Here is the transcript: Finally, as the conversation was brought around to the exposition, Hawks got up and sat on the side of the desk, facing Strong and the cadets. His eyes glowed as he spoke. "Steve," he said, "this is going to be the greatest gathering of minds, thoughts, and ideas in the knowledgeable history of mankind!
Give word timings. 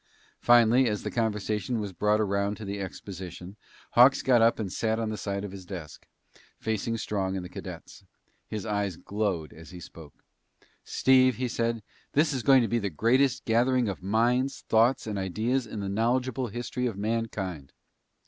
Finally, 0.41 0.87
as 0.89 1.03
the 1.03 1.11
conversation 1.11 1.79
was 1.79 1.93
brought 1.93 2.19
around 2.19 2.57
to 2.57 2.65
the 2.65 2.79
exposition, 2.79 3.55
Hawks 3.91 4.23
got 4.23 4.41
up 4.41 4.57
and 4.57 4.73
sat 4.73 4.97
on 4.97 5.09
the 5.09 5.15
side 5.15 5.43
of 5.43 5.51
the 5.51 5.61
desk, 5.61 6.07
facing 6.57 6.97
Strong 6.97 7.35
and 7.35 7.45
the 7.45 7.49
cadets. 7.49 8.03
His 8.47 8.65
eyes 8.65 8.95
glowed 8.97 9.53
as 9.53 9.69
he 9.69 9.79
spoke. 9.79 10.23
"Steve," 10.83 11.35
he 11.35 11.47
said, 11.47 11.83
"this 12.13 12.33
is 12.33 12.41
going 12.41 12.63
to 12.63 12.67
be 12.67 12.79
the 12.79 12.89
greatest 12.89 13.45
gathering 13.45 13.87
of 13.87 14.01
minds, 14.01 14.61
thoughts, 14.67 15.05
and 15.05 15.19
ideas 15.19 15.67
in 15.67 15.81
the 15.81 15.87
knowledgeable 15.87 16.47
history 16.47 16.87
of 16.87 16.97
mankind! 16.97 17.71